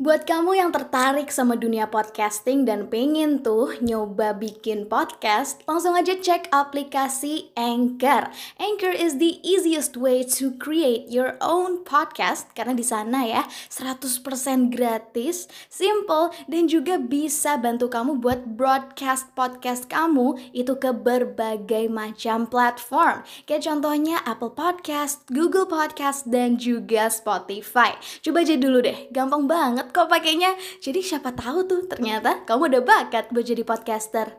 Buat 0.00 0.24
kamu 0.24 0.56
yang 0.56 0.72
tertarik 0.72 1.28
sama 1.28 1.60
dunia 1.60 1.84
podcasting 1.84 2.64
dan 2.64 2.88
pengen 2.88 3.44
tuh 3.44 3.76
nyoba 3.84 4.32
bikin 4.32 4.88
podcast, 4.88 5.60
langsung 5.68 5.92
aja 5.92 6.16
cek 6.16 6.48
aplikasi 6.48 7.52
Anchor. 7.52 8.32
Anchor 8.56 8.96
is 8.96 9.20
the 9.20 9.36
easiest 9.44 10.00
way 10.00 10.24
to 10.24 10.56
create 10.56 11.12
your 11.12 11.36
own 11.44 11.84
podcast 11.84 12.48
karena 12.56 12.72
di 12.72 12.80
sana 12.80 13.28
ya 13.28 13.44
100% 13.68 14.72
gratis, 14.72 15.52
simple 15.68 16.32
dan 16.48 16.64
juga 16.64 16.96
bisa 16.96 17.60
bantu 17.60 17.92
kamu 17.92 18.24
buat 18.24 18.56
broadcast 18.56 19.28
podcast 19.36 19.84
kamu 19.84 20.32
itu 20.56 20.80
ke 20.80 20.96
berbagai 20.96 21.92
macam 21.92 22.48
platform. 22.48 23.20
Kayak 23.44 23.68
contohnya 23.68 24.24
Apple 24.24 24.56
Podcast, 24.56 25.28
Google 25.28 25.68
Podcast 25.68 26.24
dan 26.24 26.56
juga 26.56 27.12
Spotify. 27.12 28.00
Coba 28.24 28.40
aja 28.48 28.56
dulu 28.56 28.80
deh, 28.80 29.12
gampang 29.12 29.44
banget 29.44 29.89
kok 29.90 30.06
pakainya. 30.06 30.54
Jadi 30.78 31.02
siapa 31.02 31.34
tahu 31.34 31.66
tuh 31.66 31.82
ternyata 31.90 32.46
kamu 32.46 32.70
udah 32.70 32.82
bakat 32.86 33.34
buat 33.34 33.42
jadi 33.42 33.66
podcaster. 33.66 34.38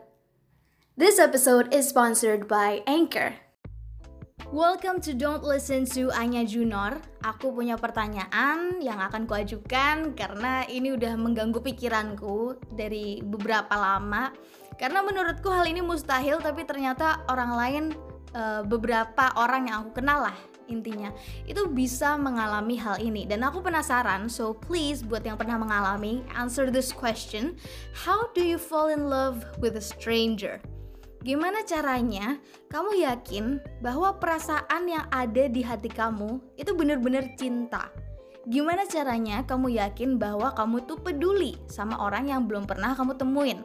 This 0.96 1.20
episode 1.20 1.68
is 1.72 1.92
sponsored 1.92 2.48
by 2.48 2.80
Anchor. 2.88 3.36
Welcome 4.52 5.00
to 5.08 5.16
Don't 5.16 5.44
Listen 5.44 5.88
to 5.96 6.12
Anya 6.12 6.44
Junor. 6.44 7.00
Aku 7.24 7.52
punya 7.52 7.80
pertanyaan 7.80 8.80
yang 8.84 9.00
akan 9.00 9.24
kuajukan 9.24 10.12
karena 10.12 10.64
ini 10.68 10.92
udah 10.92 11.16
mengganggu 11.16 11.60
pikiranku 11.60 12.60
dari 12.72 13.20
beberapa 13.24 13.72
lama. 13.72 14.32
Karena 14.76 15.00
menurutku 15.04 15.48
hal 15.48 15.68
ini 15.68 15.80
mustahil 15.80 16.40
tapi 16.40 16.68
ternyata 16.68 17.24
orang 17.28 17.52
lain 17.56 17.84
uh, 18.36 18.60
beberapa 18.64 19.32
orang 19.36 19.68
yang 19.68 19.84
aku 19.84 20.00
kenal 20.00 20.28
lah 20.28 20.51
intinya. 20.68 21.10
Itu 21.48 21.70
bisa 21.70 22.14
mengalami 22.18 22.78
hal 22.78 23.00
ini. 23.00 23.24
Dan 23.24 23.42
aku 23.42 23.62
penasaran 23.62 24.28
so 24.28 24.54
please 24.54 25.02
buat 25.02 25.22
yang 25.26 25.38
pernah 25.38 25.58
mengalami 25.58 26.22
answer 26.34 26.70
this 26.70 26.92
question. 26.92 27.56
How 27.94 28.30
do 28.36 28.42
you 28.44 28.60
fall 28.60 28.90
in 28.92 29.08
love 29.08 29.42
with 29.58 29.78
a 29.78 29.84
stranger? 29.84 30.62
Gimana 31.22 31.62
caranya 31.62 32.42
kamu 32.66 33.06
yakin 33.06 33.62
bahwa 33.78 34.18
perasaan 34.18 34.90
yang 34.90 35.06
ada 35.14 35.46
di 35.46 35.62
hati 35.62 35.86
kamu 35.86 36.42
itu 36.58 36.74
benar-benar 36.74 37.38
cinta? 37.38 37.94
Gimana 38.42 38.82
caranya 38.90 39.46
kamu 39.46 39.78
yakin 39.78 40.18
bahwa 40.18 40.50
kamu 40.58 40.82
tuh 40.82 40.98
peduli 40.98 41.54
sama 41.70 41.94
orang 42.02 42.26
yang 42.26 42.50
belum 42.50 42.66
pernah 42.66 42.90
kamu 42.98 43.14
temuin? 43.14 43.62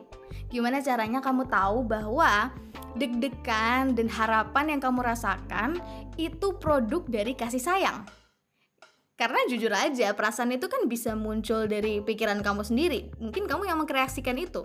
Gimana 0.53 0.85
caranya 0.85 1.17
kamu 1.17 1.49
tahu 1.49 1.81
bahwa 1.81 2.53
deg-degan 2.93 3.97
dan 3.97 4.05
harapan 4.05 4.77
yang 4.77 4.81
kamu 4.81 5.01
rasakan 5.01 5.81
itu 6.13 6.53
produk 6.61 7.01
dari 7.09 7.33
kasih 7.33 7.61
sayang. 7.61 8.05
Karena 9.17 9.41
jujur 9.49 9.73
aja, 9.73 10.13
perasaan 10.13 10.53
itu 10.53 10.69
kan 10.69 10.85
bisa 10.85 11.17
muncul 11.17 11.65
dari 11.65 11.97
pikiran 12.05 12.37
kamu 12.45 12.61
sendiri. 12.61 13.09
Mungkin 13.17 13.49
kamu 13.49 13.65
yang 13.65 13.81
mengkreasikan 13.81 14.37
itu. 14.37 14.61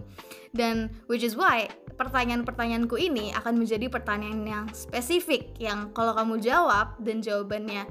Dan 0.52 0.92
which 1.08 1.24
is 1.24 1.32
why 1.40 1.72
pertanyaan-pertanyaanku 1.96 3.00
ini 3.00 3.32
akan 3.32 3.56
menjadi 3.56 3.88
pertanyaan 3.88 4.44
yang 4.44 4.64
spesifik 4.76 5.56
yang 5.56 5.88
kalau 5.96 6.12
kamu 6.12 6.36
jawab 6.36 7.00
dan 7.00 7.24
jawabannya 7.24 7.88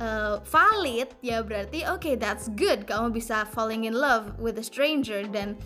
uh, 0.00 0.42
valid 0.44 1.12
ya 1.24 1.40
berarti 1.40 1.84
oke 1.88 2.02
okay, 2.02 2.14
that's 2.16 2.48
good. 2.56 2.84
Kamu 2.84 3.12
bisa 3.12 3.48
falling 3.52 3.88
in 3.88 3.96
love 3.96 4.36
with 4.40 4.60
a 4.60 4.64
stranger 4.64 5.24
dan 5.24 5.56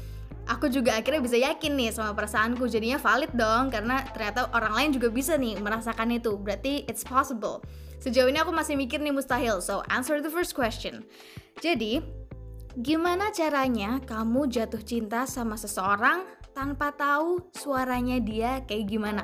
aku 0.46 0.70
juga 0.70 0.98
akhirnya 0.98 1.22
bisa 1.22 1.38
yakin 1.38 1.72
nih 1.78 1.90
sama 1.94 2.14
perasaanku. 2.14 2.66
Jadinya 2.66 2.98
valid 2.98 3.32
dong 3.34 3.70
karena 3.70 4.02
ternyata 4.10 4.50
orang 4.54 4.74
lain 4.74 4.90
juga 4.94 5.08
bisa 5.10 5.34
nih 5.34 5.58
merasakan 5.58 6.14
itu. 6.14 6.34
Berarti 6.38 6.86
it's 6.86 7.02
possible. 7.02 7.62
Sejauh 8.00 8.30
ini 8.32 8.40
aku 8.40 8.50
masih 8.54 8.74
mikir 8.80 9.02
nih 9.02 9.12
mustahil. 9.12 9.60
So 9.60 9.84
answer 9.92 10.18
the 10.24 10.32
first 10.32 10.56
question. 10.56 11.04
Jadi 11.60 12.00
gimana 12.78 13.34
caranya 13.34 13.98
kamu 14.06 14.46
jatuh 14.46 14.80
cinta 14.80 15.26
sama 15.26 15.58
seseorang 15.58 16.22
tanpa 16.54 16.94
tahu 16.94 17.50
suaranya 17.54 18.22
dia 18.22 18.62
kayak 18.66 18.86
gimana 18.90 19.22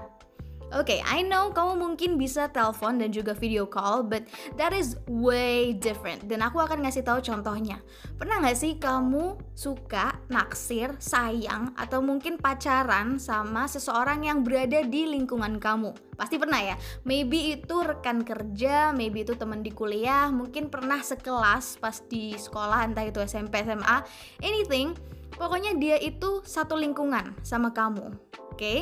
Oke, 0.74 0.98
okay, 0.98 1.00
I 1.06 1.22
know 1.22 1.54
kamu 1.54 1.78
mungkin 1.78 2.10
bisa 2.18 2.50
telepon 2.50 2.98
dan 2.98 3.14
juga 3.14 3.38
video 3.38 3.70
call, 3.70 4.02
but 4.02 4.26
that 4.58 4.74
is 4.74 4.98
way 5.06 5.70
different. 5.70 6.26
Dan 6.26 6.42
aku 6.42 6.58
akan 6.58 6.82
ngasih 6.82 7.06
tahu 7.06 7.22
contohnya. 7.22 7.78
Pernah 8.18 8.42
nggak 8.42 8.58
sih 8.58 8.74
kamu 8.74 9.38
suka, 9.54 10.18
naksir, 10.26 10.98
sayang, 10.98 11.70
atau 11.78 12.02
mungkin 12.02 12.34
pacaran 12.42 13.22
sama 13.22 13.70
seseorang 13.70 14.26
yang 14.26 14.42
berada 14.42 14.82
di 14.82 15.06
lingkungan 15.06 15.62
kamu? 15.62 15.94
Pasti 16.18 16.34
pernah 16.34 16.58
ya. 16.58 16.74
Maybe 17.06 17.54
itu 17.54 17.86
rekan 17.86 18.26
kerja, 18.26 18.90
maybe 18.90 19.22
itu 19.22 19.38
teman 19.38 19.62
di 19.62 19.70
kuliah, 19.70 20.34
mungkin 20.34 20.66
pernah 20.66 20.98
sekelas 20.98 21.78
pas 21.78 22.02
di 22.10 22.34
sekolah, 22.34 22.90
entah 22.90 23.06
itu 23.06 23.22
SMP, 23.22 23.62
SMA, 23.62 24.02
anything. 24.42 24.98
Pokoknya 25.38 25.78
dia 25.78 25.94
itu 26.02 26.42
satu 26.42 26.74
lingkungan 26.74 27.38
sama 27.46 27.70
kamu. 27.70 28.18
Oke? 28.50 28.58
Okay? 28.58 28.78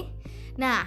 Nah, 0.54 0.86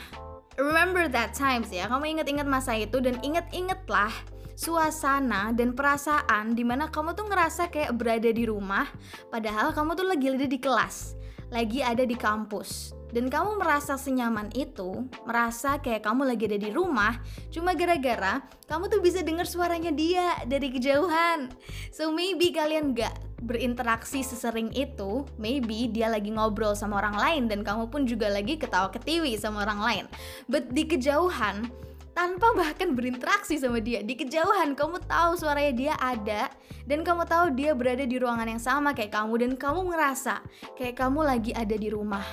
remember 0.57 1.05
that 1.07 1.37
times 1.37 1.69
ya 1.69 1.85
kamu 1.85 2.17
inget-inget 2.17 2.49
masa 2.49 2.73
itu 2.73 2.97
dan 2.97 3.21
inget-ingetlah 3.21 4.11
suasana 4.57 5.53
dan 5.53 5.77
perasaan 5.77 6.57
di 6.57 6.65
mana 6.65 6.89
kamu 6.89 7.13
tuh 7.13 7.29
ngerasa 7.29 7.69
kayak 7.69 7.93
berada 7.93 8.33
di 8.33 8.49
rumah 8.49 8.89
padahal 9.29 9.69
kamu 9.71 9.93
tuh 9.93 10.07
lagi 10.09 10.25
ada 10.33 10.47
di 10.49 10.57
kelas 10.57 11.13
lagi 11.53 11.85
ada 11.85 12.03
di 12.03 12.17
kampus 12.17 12.97
dan 13.07 13.31
kamu 13.31 13.63
merasa 13.63 13.95
senyaman 13.95 14.51
itu, 14.51 15.07
merasa 15.23 15.79
kayak 15.79 16.03
kamu 16.03 16.27
lagi 16.27 16.43
ada 16.51 16.59
di 16.59 16.75
rumah, 16.75 17.15
cuma 17.47 17.71
gara-gara 17.71 18.43
kamu 18.67 18.91
tuh 18.91 18.99
bisa 18.99 19.23
dengar 19.23 19.47
suaranya 19.47 19.95
dia 19.95 20.35
dari 20.43 20.67
kejauhan. 20.75 21.47
So 21.95 22.11
maybe 22.11 22.51
kalian 22.51 22.91
gak 22.91 23.15
berinteraksi 23.41 24.25
sesering 24.25 24.73
itu, 24.73 25.25
maybe 25.37 25.89
dia 25.89 26.09
lagi 26.09 26.33
ngobrol 26.33 26.73
sama 26.73 27.01
orang 27.01 27.17
lain 27.17 27.43
dan 27.45 27.61
kamu 27.61 27.89
pun 27.89 28.09
juga 28.09 28.29
lagi 28.31 28.57
ketawa 28.57 28.89
ketiwi 28.89 29.37
sama 29.37 29.65
orang 29.65 29.79
lain. 29.81 30.05
But 30.49 30.73
di 30.73 30.89
kejauhan, 30.89 31.69
tanpa 32.17 32.49
bahkan 32.57 32.97
berinteraksi 32.97 33.61
sama 33.61 33.77
dia 33.77 34.01
di 34.01 34.17
kejauhan 34.17 34.73
kamu 34.73 35.05
tahu 35.05 35.37
suaranya 35.37 35.73
dia 35.77 35.93
ada 36.01 36.49
dan 36.89 37.05
kamu 37.05 37.29
tahu 37.29 37.53
dia 37.53 37.77
berada 37.77 38.09
di 38.09 38.17
ruangan 38.17 38.57
yang 38.57 38.57
sama 38.57 38.97
kayak 38.97 39.13
kamu 39.13 39.37
dan 39.37 39.51
kamu 39.53 39.93
ngerasa 39.93 40.41
kayak 40.73 40.97
kamu 40.97 41.21
lagi 41.21 41.53
ada 41.53 41.77
di 41.77 41.93
rumah 41.93 42.25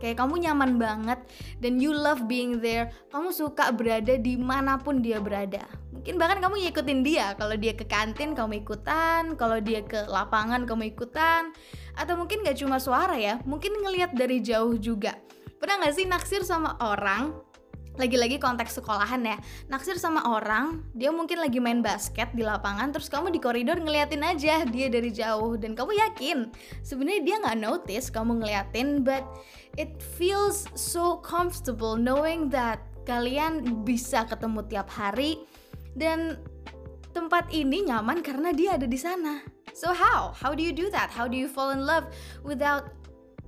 kayak 0.00 0.18
kamu 0.18 0.48
nyaman 0.48 0.80
banget 0.80 1.20
dan 1.60 1.76
you 1.78 1.92
love 1.92 2.24
being 2.26 2.58
there. 2.58 2.90
Kamu 3.12 3.30
suka 3.30 3.70
berada 3.70 4.16
di 4.16 4.34
mana 4.40 4.80
pun 4.80 5.04
dia 5.04 5.20
berada. 5.20 5.62
Mungkin 5.92 6.16
bahkan 6.16 6.40
kamu 6.40 6.64
ngikutin 6.66 7.00
dia. 7.04 7.36
Kalau 7.36 7.54
dia 7.60 7.76
ke 7.76 7.84
kantin 7.84 8.32
kamu 8.32 8.64
ikutan. 8.64 9.36
Kalau 9.36 9.60
dia 9.60 9.84
ke 9.84 10.08
lapangan 10.08 10.64
kamu 10.64 10.96
ikutan. 10.96 11.52
Atau 11.94 12.16
mungkin 12.16 12.40
gak 12.40 12.56
cuma 12.56 12.80
suara 12.80 13.20
ya. 13.20 13.36
Mungkin 13.44 13.84
ngelihat 13.84 14.16
dari 14.16 14.40
jauh 14.40 14.80
juga. 14.80 15.20
Pernah 15.60 15.84
gak 15.84 15.94
sih 16.00 16.08
naksir 16.08 16.42
sama 16.42 16.80
orang 16.80 17.49
lagi-lagi 17.98 18.38
konteks 18.38 18.78
sekolahan 18.78 19.24
ya 19.26 19.36
naksir 19.66 19.98
sama 19.98 20.22
orang 20.30 20.86
dia 20.94 21.10
mungkin 21.10 21.42
lagi 21.42 21.58
main 21.58 21.82
basket 21.82 22.30
di 22.36 22.46
lapangan 22.46 22.94
terus 22.94 23.10
kamu 23.10 23.34
di 23.34 23.42
koridor 23.42 23.82
ngeliatin 23.82 24.22
aja 24.22 24.62
dia 24.62 24.86
dari 24.86 25.10
jauh 25.10 25.58
dan 25.58 25.74
kamu 25.74 25.98
yakin 25.98 26.38
sebenarnya 26.86 27.22
dia 27.26 27.36
nggak 27.42 27.58
notice 27.58 28.06
kamu 28.08 28.40
ngeliatin 28.40 29.02
but 29.02 29.26
it 29.74 29.98
feels 30.16 30.70
so 30.78 31.18
comfortable 31.20 31.98
knowing 31.98 32.46
that 32.46 32.78
kalian 33.08 33.82
bisa 33.82 34.22
ketemu 34.28 34.62
tiap 34.70 34.86
hari 34.86 35.42
dan 35.98 36.38
tempat 37.10 37.50
ini 37.50 37.90
nyaman 37.90 38.22
karena 38.22 38.54
dia 38.54 38.78
ada 38.78 38.86
di 38.86 38.94
sana. 38.94 39.42
So 39.74 39.90
how? 39.90 40.34
How 40.34 40.54
do 40.54 40.62
you 40.62 40.74
do 40.74 40.90
that? 40.94 41.10
How 41.10 41.26
do 41.26 41.34
you 41.34 41.50
fall 41.50 41.74
in 41.74 41.82
love 41.82 42.10
without 42.46 42.90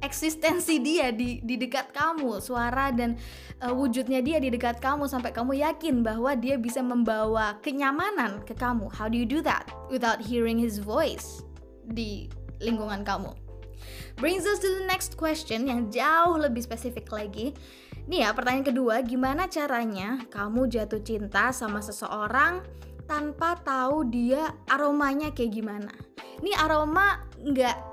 eksistensi 0.02 0.82
dia 0.82 1.14
di 1.14 1.38
di 1.40 1.54
dekat 1.54 1.94
kamu, 1.94 2.42
suara 2.42 2.90
dan 2.90 3.14
uh, 3.62 3.70
wujudnya 3.70 4.18
dia 4.20 4.42
di 4.42 4.50
dekat 4.50 4.82
kamu 4.82 5.06
sampai 5.06 5.30
kamu 5.30 5.62
yakin 5.62 6.02
bahwa 6.02 6.34
dia 6.34 6.58
bisa 6.58 6.82
membawa 6.82 7.56
kenyamanan 7.62 8.42
ke 8.42 8.52
kamu. 8.52 8.90
How 8.90 9.06
do 9.06 9.16
you 9.16 9.24
do 9.24 9.40
that 9.46 9.70
without 9.88 10.18
hearing 10.18 10.58
his 10.58 10.82
voice 10.82 11.46
di 11.86 12.26
lingkungan 12.58 13.06
kamu? 13.06 13.32
Brings 14.18 14.44
us 14.44 14.60
to 14.60 14.68
the 14.82 14.84
next 14.84 15.16
question 15.16 15.64
yang 15.70 15.88
jauh 15.88 16.36
lebih 16.36 16.62
spesifik 16.66 17.08
lagi. 17.08 17.56
Nih 18.10 18.26
ya, 18.26 18.34
pertanyaan 18.34 18.66
kedua, 18.66 19.00
gimana 19.06 19.46
caranya 19.46 20.26
kamu 20.28 20.66
jatuh 20.66 21.00
cinta 21.00 21.54
sama 21.54 21.78
seseorang 21.78 22.60
tanpa 23.12 23.60
tahu 23.60 24.08
dia 24.08 24.56
aromanya 24.72 25.28
kayak 25.36 25.52
gimana? 25.52 25.92
Ini 26.40 26.56
aroma 26.56 27.20
nggak 27.36 27.92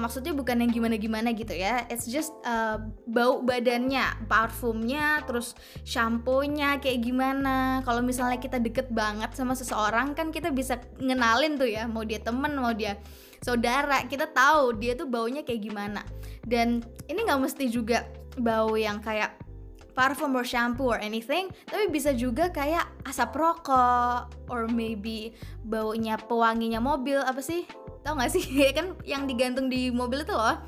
maksudnya 0.00 0.32
bukan 0.32 0.62
yang 0.62 0.70
gimana-gimana 0.70 1.34
gitu 1.34 1.50
ya. 1.50 1.82
It's 1.90 2.06
just 2.06 2.30
uh, 2.46 2.78
bau 3.10 3.42
badannya, 3.42 4.30
parfumnya, 4.30 5.26
terus 5.26 5.58
shampoo-nya 5.82 6.78
kayak 6.78 7.02
gimana. 7.02 7.82
Kalau 7.82 8.00
misalnya 8.06 8.38
kita 8.38 8.62
deket 8.62 8.88
banget 8.94 9.34
sama 9.34 9.58
seseorang 9.58 10.14
kan 10.14 10.30
kita 10.30 10.54
bisa 10.54 10.78
ngenalin 11.02 11.58
tuh 11.58 11.66
ya, 11.68 11.90
mau 11.90 12.06
dia 12.06 12.22
temen, 12.22 12.54
mau 12.54 12.70
dia 12.70 12.96
saudara, 13.42 14.06
kita 14.06 14.30
tahu 14.30 14.78
dia 14.78 14.94
tuh 14.94 15.10
baunya 15.10 15.42
kayak 15.42 15.66
gimana. 15.66 16.06
Dan 16.46 16.86
ini 17.10 17.26
nggak 17.26 17.42
mesti 17.42 17.66
juga 17.66 18.06
bau 18.38 18.78
yang 18.78 19.02
kayak 19.02 19.36
parfum 19.92 20.32
or 20.36 20.44
shampoo 20.44 20.92
or 20.92 20.98
anything 21.00 21.52
tapi 21.68 21.88
bisa 21.92 22.12
juga 22.16 22.48
kayak 22.48 22.84
asap 23.04 23.36
rokok 23.36 24.32
or 24.48 24.68
maybe 24.68 25.36
baunya 25.64 26.16
pewanginya 26.16 26.80
mobil 26.82 27.20
apa 27.22 27.40
sih? 27.40 27.64
Tau 28.02 28.18
gak 28.18 28.34
sih? 28.34 28.42
Kan 28.76 28.98
yang 29.06 29.30
digantung 29.30 29.70
di 29.70 29.92
mobil 29.92 30.26
itu 30.26 30.34
loh. 30.34 30.58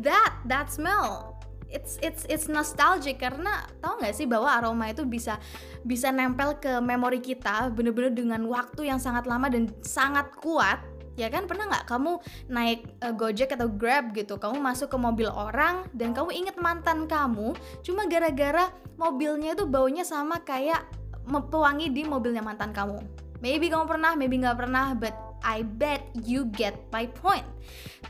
That 0.00 0.40
that 0.48 0.72
smell 0.72 1.38
it's 1.68 2.00
it's 2.00 2.24
it's 2.32 2.46
nostalgic 2.48 3.20
karena 3.20 3.68
tau 3.84 4.00
nggak 4.00 4.16
sih 4.16 4.24
bahwa 4.24 4.48
aroma 4.48 4.88
itu 4.88 5.04
bisa 5.04 5.36
bisa 5.84 6.08
nempel 6.08 6.56
ke 6.56 6.80
memori 6.80 7.20
kita 7.20 7.68
bener-bener 7.72 8.12
dengan 8.12 8.40
waktu 8.48 8.88
yang 8.88 8.96
sangat 8.96 9.28
lama 9.28 9.52
dan 9.52 9.68
sangat 9.84 10.32
kuat 10.40 10.80
ya 11.18 11.26
kan 11.28 11.50
pernah 11.50 11.66
nggak 11.66 11.90
kamu 11.90 12.22
naik 12.46 12.86
uh, 13.02 13.10
Gojek 13.10 13.58
atau 13.58 13.66
Grab 13.66 14.14
gitu 14.14 14.38
kamu 14.38 14.62
masuk 14.62 14.94
ke 14.94 14.98
mobil 14.98 15.26
orang 15.26 15.90
dan 15.90 16.14
kamu 16.14 16.30
inget 16.30 16.56
mantan 16.62 17.10
kamu 17.10 17.58
cuma 17.82 18.06
gara-gara 18.06 18.70
mobilnya 18.94 19.58
itu 19.58 19.66
baunya 19.66 20.06
sama 20.06 20.38
kayak 20.46 20.86
pewangi 21.28 21.92
di 21.92 22.08
mobilnya 22.08 22.40
mantan 22.40 22.72
kamu. 22.72 22.96
Maybe 23.44 23.68
kamu 23.68 23.84
pernah 23.84 24.16
maybe 24.16 24.40
nggak 24.40 24.58
pernah 24.58 24.96
but 24.96 25.12
I 25.44 25.62
bet 25.62 26.02
you 26.26 26.48
get 26.50 26.74
my 26.90 27.06
point. 27.06 27.46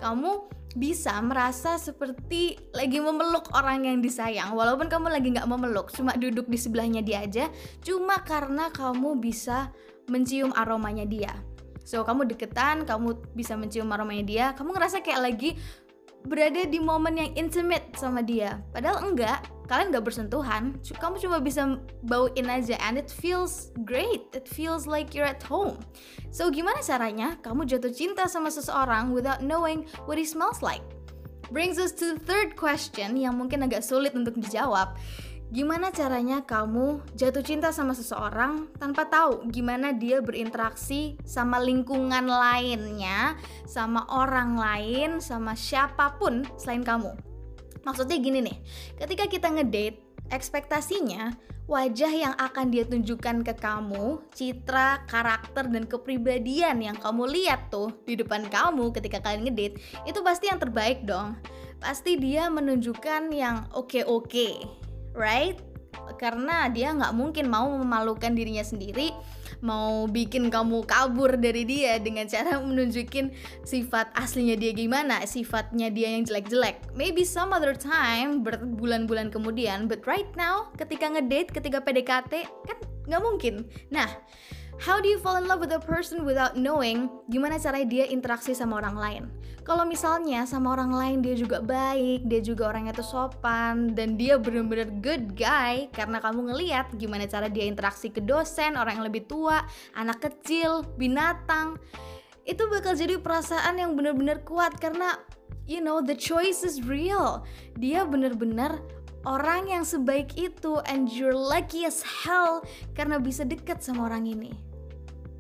Kamu 0.01 0.49
bisa 0.77 1.17
merasa 1.25 1.81
seperti 1.81 2.61
lagi 2.77 3.01
memeluk 3.01 3.51
orang 3.57 3.89
yang 3.89 3.99
disayang 4.05 4.53
walaupun 4.53 4.87
kamu 4.93 5.09
lagi 5.09 5.33
nggak 5.33 5.49
memeluk 5.49 5.89
cuma 5.91 6.13
duduk 6.15 6.45
di 6.45 6.61
sebelahnya 6.61 7.01
dia 7.01 7.25
aja 7.25 7.49
cuma 7.81 8.21
karena 8.21 8.69
kamu 8.69 9.17
bisa 9.17 9.73
mencium 10.13 10.53
aromanya 10.53 11.09
dia 11.09 11.33
so 11.89 12.05
kamu 12.05 12.29
deketan 12.29 12.85
kamu 12.85 13.17
bisa 13.33 13.57
mencium 13.57 13.89
aromanya 13.89 14.25
dia 14.29 14.47
kamu 14.53 14.77
ngerasa 14.77 15.01
kayak 15.01 15.25
lagi 15.25 15.57
berada 16.29 16.67
di 16.67 16.83
momen 16.83 17.15
yang 17.15 17.31
intimate 17.39 17.95
sama 17.95 18.25
dia. 18.27 18.59
Padahal 18.75 19.01
enggak 19.07 19.47
kalian 19.69 19.93
gak 19.93 20.05
bersentuhan. 20.09 20.77
Kamu 20.81 21.21
cuma 21.21 21.39
bisa 21.39 21.81
bauin 22.05 22.49
aja 22.49 22.81
and 22.85 22.97
it 22.97 23.13
feels 23.13 23.71
great. 23.85 24.25
It 24.33 24.49
feels 24.49 24.89
like 24.89 25.13
you're 25.13 25.29
at 25.29 25.45
home. 25.45 25.81
So 26.33 26.49
gimana 26.49 26.81
caranya 26.81 27.37
kamu 27.45 27.69
jatuh 27.69 27.93
cinta 27.93 28.27
sama 28.27 28.49
seseorang 28.49 29.13
without 29.13 29.45
knowing 29.45 29.85
what 30.09 30.17
he 30.17 30.25
smells 30.25 30.65
like? 30.65 30.85
Brings 31.49 31.81
us 31.81 31.97
to 31.97 32.17
the 32.17 32.21
third 32.21 32.61
question 32.61 33.17
yang 33.17 33.41
mungkin 33.41 33.65
agak 33.65 33.81
sulit 33.81 34.13
untuk 34.13 34.37
dijawab 34.37 34.97
Gimana 35.49 35.89
caranya 35.89 36.45
kamu 36.45 37.01
jatuh 37.17 37.41
cinta 37.41 37.73
sama 37.73 37.97
seseorang 37.97 38.69
tanpa 38.77 39.09
tahu 39.09 39.49
gimana 39.49 39.97
dia 39.97 40.21
berinteraksi 40.21 41.17
sama 41.25 41.57
lingkungan 41.57 42.29
lainnya, 42.29 43.33
sama 43.65 44.05
orang 44.13 44.61
lain, 44.61 45.11
sama 45.25 45.57
siapa 45.57 46.21
pun 46.21 46.45
selain 46.61 46.85
kamu? 46.85 47.17
Maksudnya 47.81 48.21
gini 48.21 48.45
nih, 48.45 48.61
ketika 49.01 49.25
kita 49.25 49.49
ngedate, 49.49 50.05
ekspektasinya 50.29 51.33
wajah 51.65 52.13
yang 52.13 52.35
akan 52.37 52.69
dia 52.69 52.85
tunjukkan 52.85 53.41
ke 53.41 53.57
kamu, 53.57 54.21
citra, 54.37 55.09
karakter, 55.09 55.65
dan 55.65 55.89
kepribadian 55.89 56.85
yang 56.85 56.97
kamu 57.01 57.25
lihat 57.25 57.73
tuh 57.73 57.93
di 58.05 58.21
depan 58.21 58.45
kamu 58.53 58.93
ketika 58.93 59.25
kalian 59.25 59.49
ngedate, 59.49 59.81
itu 60.05 60.21
pasti 60.21 60.53
yang 60.53 60.61
terbaik 60.61 61.09
dong. 61.09 61.41
Pasti 61.81 62.21
dia 62.21 62.53
menunjukkan 62.53 63.33
yang 63.33 63.65
oke-oke, 63.73 64.88
right? 65.13 65.57
Karena 66.17 66.69
dia 66.73 66.93
nggak 66.93 67.13
mungkin 67.17 67.49
mau 67.53 67.69
memalukan 67.69 68.33
dirinya 68.33 68.65
sendiri, 68.65 69.13
mau 69.61 70.07
bikin 70.07 70.49
kamu 70.49 70.87
kabur 70.87 71.37
dari 71.37 71.67
dia 71.67 71.99
dengan 71.99 72.29
cara 72.31 72.61
menunjukin 72.69 73.33
sifat 73.67 74.13
aslinya 74.15 74.57
dia 74.57 74.73
gimana, 74.73 75.25
sifatnya 75.25 75.93
dia 75.93 76.13
yang 76.15 76.25
jelek-jelek. 76.25 76.95
Maybe 76.95 77.25
some 77.25 77.53
other 77.53 77.75
time, 77.77 78.45
berbulan-bulan 78.45 79.35
kemudian, 79.35 79.91
but 79.91 80.05
right 80.09 80.29
now, 80.39 80.71
ketika 80.77 81.11
ngedate, 81.13 81.51
ketika 81.53 81.79
PDKT, 81.83 82.33
kan 82.67 82.79
nggak 83.09 83.23
mungkin. 83.25 83.55
Nah, 83.89 84.09
How 84.79 85.03
do 85.03 85.11
you 85.11 85.19
fall 85.19 85.35
in 85.35 85.51
love 85.51 85.59
with 85.59 85.75
a 85.75 85.83
person 85.83 86.23
without 86.23 86.55
knowing 86.55 87.11
gimana 87.27 87.59
cara 87.59 87.83
dia 87.83 88.07
interaksi 88.07 88.55
sama 88.55 88.79
orang 88.79 88.95
lain? 88.95 89.23
Kalau 89.67 89.83
misalnya 89.83 90.47
sama 90.47 90.71
orang 90.79 90.95
lain 90.95 91.19
dia 91.19 91.35
juga 91.35 91.59
baik, 91.59 92.31
dia 92.31 92.39
juga 92.39 92.71
orangnya 92.71 92.95
tuh 92.95 93.03
sopan, 93.03 93.91
dan 93.99 94.15
dia 94.15 94.39
bener-bener 94.39 94.87
good 95.03 95.35
guy 95.35 95.91
karena 95.91 96.23
kamu 96.23 96.55
ngeliat 96.55 96.95
gimana 96.95 97.27
cara 97.27 97.51
dia 97.51 97.67
interaksi 97.67 98.15
ke 98.15 98.23
dosen, 98.23 98.79
orang 98.79 99.03
yang 99.03 99.07
lebih 99.11 99.27
tua, 99.27 99.67
anak 99.99 100.23
kecil, 100.23 100.87
binatang, 100.95 101.75
itu 102.47 102.63
bakal 102.71 102.95
jadi 102.95 103.19
perasaan 103.19 103.83
yang 103.83 103.99
bener-bener 103.99 104.47
kuat 104.47 104.79
karena 104.79 105.19
you 105.67 105.83
know 105.83 105.99
the 105.99 106.15
choice 106.15 106.63
is 106.63 106.87
real. 106.87 107.43
Dia 107.75 108.07
bener-bener 108.07 108.79
orang 109.27 109.75
yang 109.75 109.83
sebaik 109.83 110.39
itu 110.39 110.79
and 110.87 111.11
you're 111.11 111.35
lucky 111.35 111.83
as 111.83 112.07
hell 112.07 112.63
karena 112.95 113.19
bisa 113.19 113.43
deket 113.43 113.83
sama 113.83 114.07
orang 114.07 114.23
ini 114.23 114.68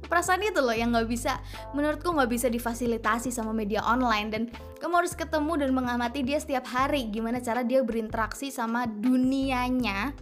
perasaan 0.09 0.43
itu 0.43 0.59
loh 0.59 0.75
yang 0.75 0.91
nggak 0.91 1.07
bisa 1.07 1.39
menurutku 1.77 2.11
nggak 2.11 2.33
bisa 2.33 2.49
difasilitasi 2.49 3.31
sama 3.31 3.53
media 3.53 3.85
online. 3.85 4.29
Dan 4.33 4.43
kamu 4.81 5.05
harus 5.05 5.15
ketemu 5.15 5.63
dan 5.63 5.71
mengamati 5.77 6.25
dia 6.25 6.41
setiap 6.41 6.67
hari. 6.67 7.13
Gimana 7.13 7.39
cara 7.39 7.63
dia 7.63 7.85
berinteraksi 7.85 8.49
sama 8.49 8.89
dunianya 8.89 10.17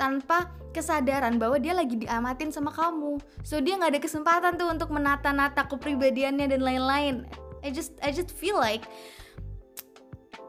tanpa 0.00 0.50
kesadaran 0.72 1.40
bahwa 1.40 1.56
dia 1.56 1.72
lagi 1.72 1.96
diamatin 1.96 2.52
sama 2.52 2.68
kamu. 2.72 3.16
So 3.44 3.60
dia 3.60 3.80
nggak 3.80 3.96
ada 3.96 4.00
kesempatan 4.02 4.52
tuh 4.60 4.68
untuk 4.68 4.92
menata-nata 4.92 5.64
kepribadiannya 5.68 6.52
dan 6.52 6.60
lain-lain. 6.60 7.14
I 7.64 7.72
just 7.72 7.96
I 8.04 8.12
just 8.12 8.32
feel 8.32 8.60
like 8.60 8.84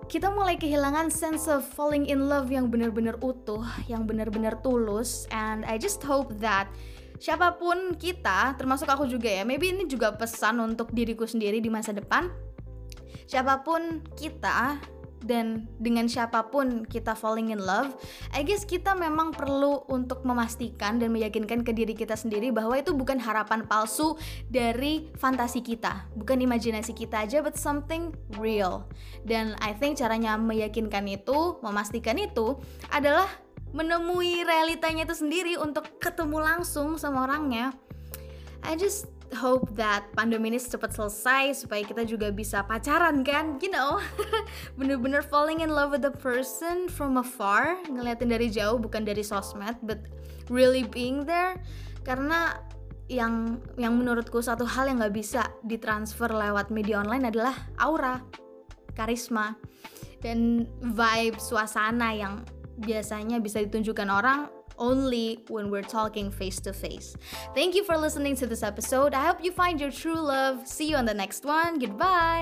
kita 0.07 0.31
mulai 0.31 0.55
kehilangan 0.55 1.11
sense 1.11 1.51
of 1.51 1.67
falling 1.67 2.07
in 2.07 2.31
love 2.31 2.47
yang 2.47 2.71
benar-benar 2.71 3.19
utuh, 3.19 3.63
yang 3.91 4.07
benar-benar 4.07 4.55
tulus, 4.63 5.27
and 5.35 5.67
I 5.67 5.75
just 5.75 5.99
hope 5.99 6.31
that 6.39 6.71
siapa 7.17 7.57
pun 7.57 7.97
kita, 7.97 8.55
termasuk 8.57 8.89
aku 8.89 9.09
juga 9.09 9.29
ya, 9.29 9.43
maybe 9.43 9.73
ini 9.73 9.85
juga 9.89 10.13
pesan 10.13 10.61
untuk 10.61 10.93
diriku 10.93 11.25
sendiri 11.25 11.61
di 11.61 11.69
masa 11.69 11.93
depan. 11.93 12.29
Siapa 13.27 13.59
pun 13.65 14.01
kita 14.15 14.79
dan 15.25 15.65
dengan 15.81 16.05
siapa 16.05 16.47
pun 16.53 16.85
kita 16.85 17.17
falling 17.17 17.49
in 17.49 17.59
love, 17.59 17.97
I 18.31 18.45
guess 18.45 18.63
kita 18.63 18.93
memang 18.93 19.33
perlu 19.33 19.83
untuk 19.89 20.21
memastikan 20.23 21.01
dan 21.01 21.09
meyakinkan 21.11 21.65
ke 21.65 21.73
diri 21.73 21.97
kita 21.97 22.13
sendiri 22.13 22.53
bahwa 22.53 22.77
itu 22.77 22.93
bukan 22.93 23.17
harapan 23.17 23.65
palsu 23.65 24.15
dari 24.47 25.09
fantasi 25.17 25.65
kita, 25.65 26.07
bukan 26.13 26.37
imajinasi 26.45 26.93
kita 26.93 27.25
aja, 27.25 27.41
but 27.41 27.57
something 27.57 28.13
real. 28.37 28.85
Dan 29.25 29.57
I 29.59 29.73
think 29.73 29.97
caranya 29.97 30.37
meyakinkan 30.37 31.09
itu, 31.09 31.57
memastikan 31.65 32.15
itu 32.21 32.61
adalah 32.93 33.27
menemui 33.75 34.43
realitanya 34.47 35.03
itu 35.07 35.15
sendiri 35.17 35.59
untuk 35.59 35.99
ketemu 35.99 36.39
langsung 36.39 36.95
sama 36.95 37.27
orangnya. 37.27 37.75
I 38.63 38.75
just 38.75 39.07
hope 39.35 39.75
that 39.75 40.07
pandemi 40.15 40.47
ini 40.47 40.59
cepat 40.59 40.95
selesai 40.95 41.67
supaya 41.67 41.83
kita 41.83 42.07
juga 42.07 42.31
bisa 42.31 42.63
pacaran 42.63 43.27
kan, 43.27 43.59
you 43.59 43.67
know, 43.67 43.99
bener-bener 44.79 45.19
falling 45.19 45.59
in 45.59 45.71
love 45.71 45.91
with 45.91 46.03
the 46.03 46.13
person 46.23 46.87
from 46.87 47.19
afar, 47.19 47.75
ngeliatin 47.91 48.31
dari 48.31 48.47
jauh 48.47 48.79
bukan 48.79 49.03
dari 49.03 49.23
sosmed, 49.23 49.75
but 49.83 49.99
really 50.47 50.87
being 50.87 51.27
there. 51.27 51.59
Karena 52.07 52.55
yang 53.07 53.59
yang 53.79 53.95
menurutku 53.95 54.39
satu 54.43 54.67
hal 54.67 54.91
yang 54.91 54.99
nggak 54.99 55.15
bisa 55.15 55.43
ditransfer 55.63 56.27
lewat 56.31 56.71
media 56.71 56.99
online 57.03 57.27
adalah 57.27 57.55
aura, 57.79 58.23
karisma, 58.95 59.55
dan 60.23 60.67
vibe 60.83 61.39
suasana 61.39 62.15
yang 62.15 62.43
biasanya 62.77 63.41
bisa 63.41 63.61
ditunjukkan 63.65 64.07
orang 64.09 64.47
only 64.77 65.41
when 65.49 65.69
we're 65.69 65.85
talking 65.85 66.29
face 66.29 66.61
to 66.61 66.71
face. 66.73 67.17
Thank 67.57 67.73
you 67.73 67.83
for 67.83 67.97
listening 67.97 68.37
to 68.37 68.45
this 68.45 68.61
episode. 68.61 69.13
I 69.13 69.25
hope 69.25 69.43
you 69.43 69.51
find 69.51 69.81
your 69.81 69.91
true 69.91 70.17
love. 70.17 70.67
See 70.67 70.89
you 70.89 70.95
on 70.95 71.05
the 71.05 71.17
next 71.17 71.45
one. 71.45 71.79
Goodbye. 71.79 72.35